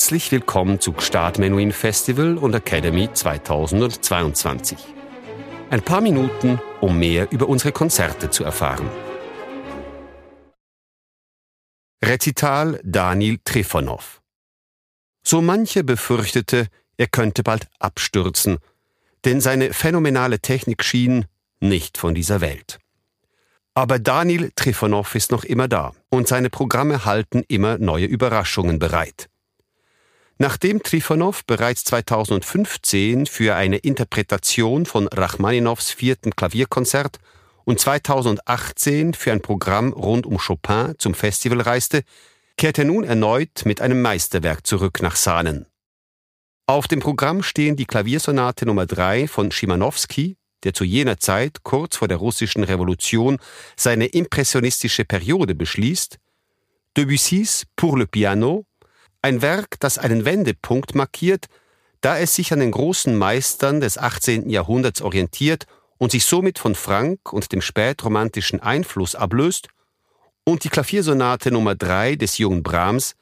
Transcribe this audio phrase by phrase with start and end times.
[0.00, 4.78] Herzlich willkommen zu Gstaad Menuhin Festival und Academy 2022.
[5.68, 8.88] Ein paar Minuten, um mehr über unsere Konzerte zu erfahren.
[12.02, 14.22] Rezital Daniel Trifonov.
[15.22, 18.56] So manche befürchtete, er könnte bald abstürzen,
[19.26, 21.26] denn seine phänomenale Technik schien
[21.60, 22.78] nicht von dieser Welt.
[23.74, 29.29] Aber Daniel Trifonov ist noch immer da und seine Programme halten immer neue Überraschungen bereit.
[30.42, 37.18] Nachdem Trifonov bereits 2015 für eine Interpretation von Rachmaninows vierten Klavierkonzert
[37.64, 42.04] und 2018 für ein Programm rund um Chopin zum Festival reiste,
[42.56, 45.66] kehrt er nun erneut mit einem Meisterwerk zurück nach Sahnen.
[46.64, 51.98] Auf dem Programm stehen die Klaviersonate Nummer 3 von Schimanowski, der zu jener Zeit, kurz
[51.98, 53.36] vor der russischen Revolution,
[53.76, 56.18] seine impressionistische Periode beschließt,
[56.96, 58.64] Debussys Pour le Piano
[59.22, 61.46] ein Werk, das einen Wendepunkt markiert,
[62.00, 64.48] da es sich an den großen Meistern des 18.
[64.48, 65.66] Jahrhunderts orientiert
[65.98, 69.68] und sich somit von Frank und dem spätromantischen Einfluss ablöst,
[70.44, 73.14] und die Klaviersonate Nummer 3 des jungen Brahms,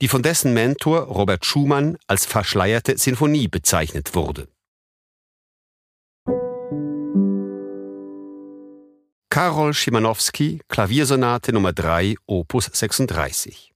[0.00, 4.48] die von dessen Mentor Robert Schumann als verschleierte Sinfonie bezeichnet wurde.
[9.28, 13.71] Karol Schimanowski, Klaviersonate Nummer 3, Opus 36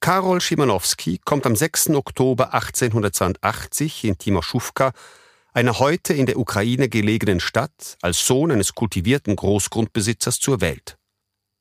[0.00, 1.90] Karol Schimanowski kommt am 6.
[1.90, 4.92] Oktober 1882 in Timoschówka,
[5.52, 10.96] einer heute in der Ukraine gelegenen Stadt, als Sohn eines kultivierten Großgrundbesitzers zur Welt.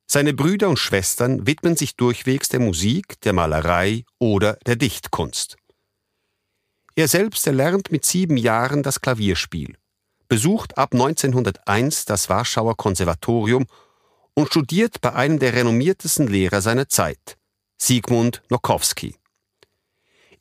[0.10, 5.58] Seine Brüder und Schwestern widmen sich durchwegs der Musik, der Malerei oder der Dichtkunst.
[6.96, 9.76] Er selbst erlernt mit sieben Jahren das Klavierspiel,
[10.30, 13.66] besucht ab 1901 das Warschauer Konservatorium
[14.34, 17.39] und studiert bei einem der renommiertesten Lehrer seiner Zeit,
[17.82, 19.16] Sigmund Nokowski.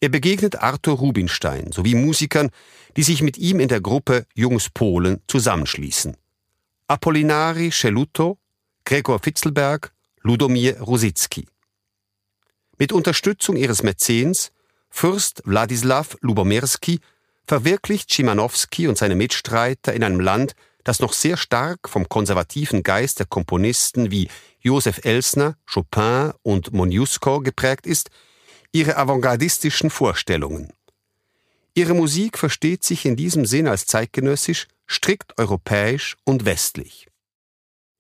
[0.00, 2.50] Er begegnet Arthur Rubinstein sowie Musikern,
[2.96, 6.16] die sich mit ihm in der Gruppe Jungs Polen zusammenschließen.
[6.86, 8.38] Apollinari Celuto,
[8.84, 11.46] Gregor Fitzelberg, Ludomir Rosicki.
[12.78, 14.52] Mit Unterstützung ihres Mäzens,
[14.90, 17.00] Fürst Wladislaw Lubomirski,
[17.46, 20.54] verwirklicht Schimanowski und seine Mitstreiter in einem Land,
[20.88, 24.28] das noch sehr stark vom konservativen Geist der Komponisten wie
[24.58, 28.08] Josef Elsner, Chopin und Moniuszko geprägt ist,
[28.72, 30.72] ihre avantgardistischen Vorstellungen.
[31.74, 37.08] Ihre Musik versteht sich in diesem Sinn als zeitgenössisch, strikt europäisch und westlich.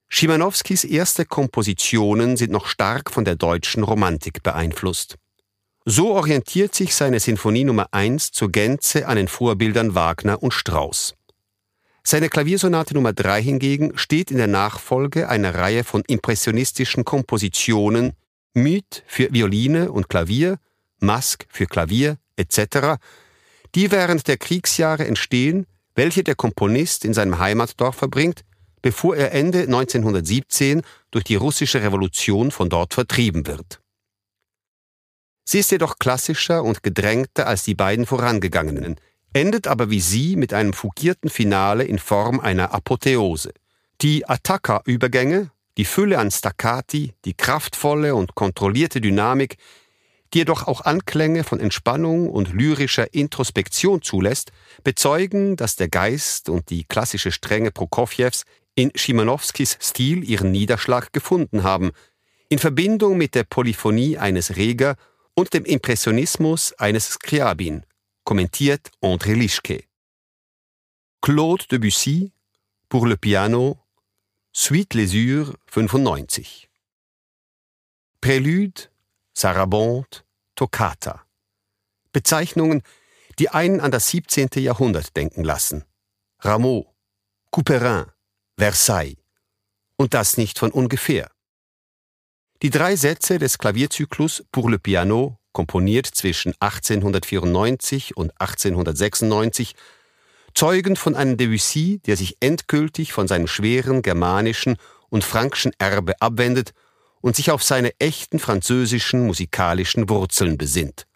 [0.08, 5.16] Schimanowskis erste Kompositionen sind noch stark von der deutschen Romantik beeinflusst.
[5.84, 11.17] So orientiert sich seine Sinfonie Nummer 1 zur Gänze an den Vorbildern Wagner und Strauss.
[12.10, 18.14] Seine Klaviersonate Nummer 3 hingegen steht in der Nachfolge einer Reihe von impressionistischen Kompositionen,
[18.54, 20.58] Myth für Violine und Klavier,
[21.00, 22.96] Mask für Klavier etc.,
[23.74, 25.66] die während der Kriegsjahre entstehen,
[25.96, 28.40] welche der Komponist in seinem Heimatdorf verbringt,
[28.80, 30.80] bevor er Ende 1917
[31.10, 33.82] durch die russische Revolution von dort vertrieben wird.
[35.44, 38.98] Sie ist jedoch klassischer und gedrängter als die beiden vorangegangenen,
[39.32, 43.52] endet aber wie sie mit einem fugierten Finale in Form einer Apotheose.
[44.00, 49.56] Die Attacca-Übergänge, die Fülle an Staccati, die kraftvolle und kontrollierte Dynamik,
[50.34, 54.52] die jedoch auch Anklänge von Entspannung und lyrischer Introspektion zulässt,
[54.84, 61.62] bezeugen, dass der Geist und die klassische Strenge Prokofjews in Schimanowskis Stil ihren Niederschlag gefunden
[61.62, 61.92] haben,
[62.48, 64.96] in Verbindung mit der Polyphonie eines Reger
[65.34, 67.84] und dem Impressionismus eines Scriabin,
[68.28, 69.88] kommentiert André Lischke.
[71.22, 72.34] Claude Debussy
[72.90, 73.78] pour le piano,
[74.52, 76.68] Suite Lesure 95.
[78.20, 78.90] Prélude,
[79.32, 81.24] Sarabande, Toccata.
[82.12, 82.82] Bezeichnungen,
[83.38, 84.50] die einen an das 17.
[84.56, 85.86] Jahrhundert denken lassen.
[86.40, 86.94] Rameau,
[87.50, 88.12] Couperin,
[88.58, 89.16] Versailles.
[89.96, 91.30] Und das nicht von ungefähr.
[92.60, 99.74] Die drei Sätze des Klavierzyklus Pour le piano komponiert zwischen 1894 und 1896,
[100.54, 104.76] zeugen von einem Debussy, der sich endgültig von seinem schweren germanischen
[105.08, 106.72] und frankischen Erbe abwendet
[107.20, 111.06] und sich auf seine echten französischen musikalischen Wurzeln besinnt.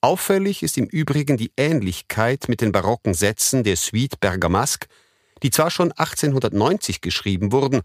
[0.00, 4.86] Auffällig ist im Übrigen die Ähnlichkeit mit den barocken Sätzen der Suite Bergamasque,
[5.42, 7.82] die zwar schon 1890 geschrieben wurden,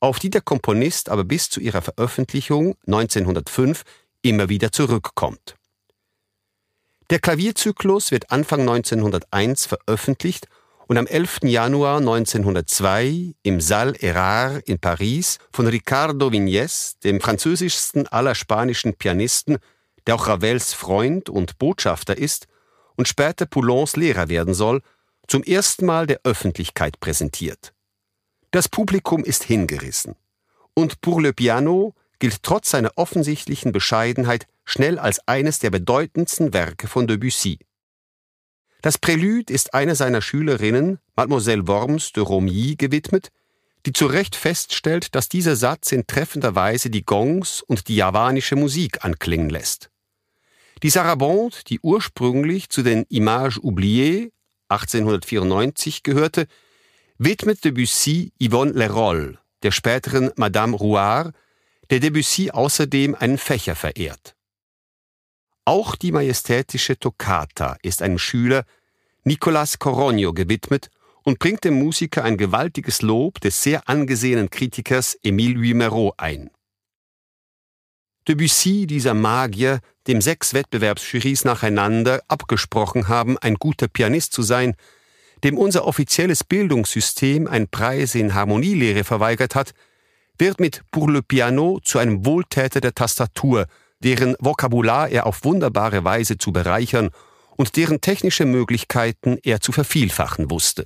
[0.00, 3.84] auf die der Komponist aber bis zu ihrer Veröffentlichung 1905
[4.22, 5.56] immer wieder zurückkommt.
[7.10, 10.48] Der Klavierzyklus wird Anfang 1901 veröffentlicht
[10.86, 11.40] und am 11.
[11.42, 19.58] Januar 1902 im Salle Erard in Paris von Ricardo Vignes, dem französischsten aller spanischen Pianisten,
[20.06, 22.46] der auch Ravels Freund und Botschafter ist
[22.96, 24.82] und später Poulons Lehrer werden soll,
[25.28, 27.72] zum ersten Mal der Öffentlichkeit präsentiert.
[28.50, 30.14] Das Publikum ist hingerissen.
[30.74, 36.86] Und Pour le Piano gilt trotz seiner offensichtlichen Bescheidenheit schnell als eines der bedeutendsten Werke
[36.86, 37.58] von Debussy.
[38.80, 43.30] Das Prälude ist einer seiner Schülerinnen, Mademoiselle Worms de Romilly, gewidmet,
[43.86, 48.54] die zu Recht feststellt, dass dieser Satz in treffender Weise die Gongs und die javanische
[48.54, 49.90] Musik anklingen lässt.
[50.84, 54.30] Die Sarabande, die ursprünglich zu den Images oubliées
[54.68, 56.46] 1894 gehörte,
[57.18, 61.34] widmet Debussy Yvonne Leroll, der späteren Madame Rouard,
[61.90, 64.34] der Debussy außerdem einen Fächer verehrt.
[65.64, 68.64] Auch die majestätische Toccata ist einem Schüler,
[69.24, 70.90] Nicolas Corogno, gewidmet
[71.22, 76.50] und bringt dem Musiker ein gewaltiges Lob des sehr angesehenen Kritikers Émile Louis ein.
[78.26, 84.74] Debussy, dieser Magier, dem sechs Wettbewerbsjurys nacheinander abgesprochen haben, ein guter Pianist zu sein,
[85.42, 89.74] dem unser offizielles Bildungssystem ein Preis in Harmonielehre verweigert hat,
[90.42, 93.66] wird mit Pour le Piano zu einem Wohltäter der Tastatur,
[94.00, 97.10] deren Vokabular er auf wunderbare Weise zu bereichern
[97.56, 100.82] und deren technische Möglichkeiten er zu vervielfachen wusste.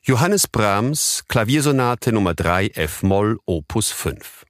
[0.00, 4.46] Johannes Brahms Klaviersonate Nummer 3 F-Moll Opus 5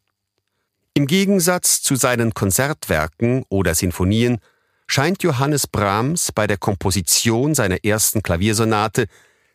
[0.95, 4.39] Im Gegensatz zu seinen Konzertwerken oder Sinfonien
[4.87, 9.09] scheint Johannes Brahms bei der Komposition seiner ersten Klaviersonate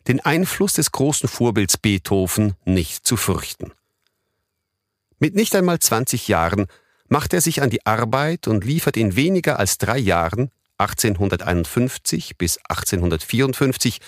[0.06, 3.72] den Einfluss des großen Vorbilds Beethoven nicht zu fürchten.
[5.18, 6.66] Mit nicht einmal 20 Jahren
[7.08, 12.58] macht er sich an die Arbeit und liefert in weniger als drei Jahren, 1851 bis
[12.68, 14.00] 1854,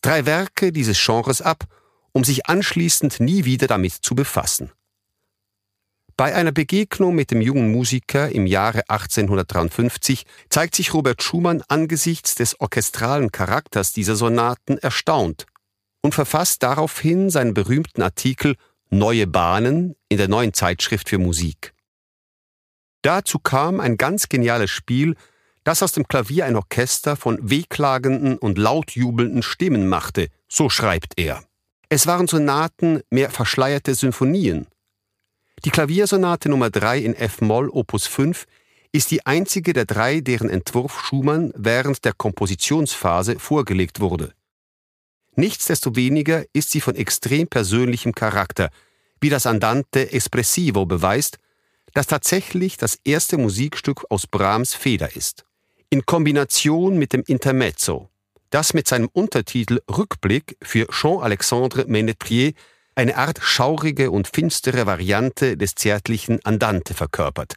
[0.00, 1.64] drei Werke dieses Genres ab,
[2.12, 4.72] um sich anschließend nie wieder damit zu befassen.
[6.16, 12.34] Bei einer Begegnung mit dem jungen Musiker im Jahre 1853 zeigt sich Robert Schumann angesichts
[12.34, 15.46] des orchestralen Charakters dieser Sonaten erstaunt
[16.02, 18.56] und verfasst daraufhin seinen berühmten Artikel
[18.94, 21.72] Neue Bahnen in der neuen Zeitschrift für Musik.
[23.00, 25.16] Dazu kam ein ganz geniales Spiel,
[25.64, 31.42] das aus dem Klavier ein Orchester von wehklagenden und lautjubelnden Stimmen machte, so schreibt er.
[31.88, 34.66] Es waren Sonaten mehr verschleierte Symphonien.
[35.64, 38.44] Die Klaviersonate Nummer 3 in F-Moll Opus 5
[38.92, 44.34] ist die einzige der drei, deren Entwurf Schumann während der Kompositionsphase vorgelegt wurde.
[45.36, 48.70] Nichtsdestoweniger ist sie von extrem persönlichem Charakter,
[49.20, 51.38] wie das Andante Espressivo beweist,
[51.94, 55.44] das tatsächlich das erste Musikstück aus Brahms Feder ist
[55.92, 58.08] in Kombination mit dem Intermezzo,
[58.48, 62.54] das mit seinem Untertitel Rückblick für Jean-Alexandre Ménétrier
[62.94, 67.56] eine Art schaurige und finstere Variante des zärtlichen Andante verkörpert,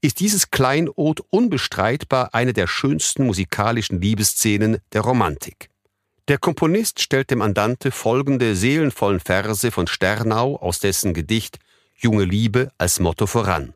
[0.00, 5.68] ist dieses Kleinod unbestreitbar eine der schönsten musikalischen Liebesszenen der Romantik.
[6.28, 11.58] Der Komponist stellt dem Andante folgende seelenvollen Verse von Sternau aus dessen Gedicht
[11.96, 13.72] Junge Liebe als Motto voran.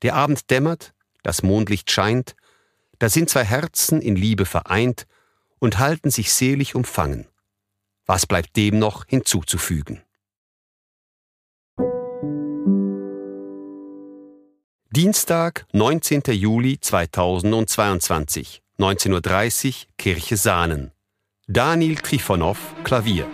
[0.00, 2.36] Der Abend dämmert, das Mondlicht scheint,
[2.98, 5.06] da sind zwei Herzen in Liebe vereint
[5.58, 7.28] und halten sich selig umfangen.
[8.06, 10.02] Was bleibt dem noch hinzuzufügen?
[14.90, 16.22] Dienstag, 19.
[16.28, 20.91] Juli 2022, 19.30 Uhr, Kirche Sahnen.
[21.52, 23.26] Daniel Trifonov Klavier.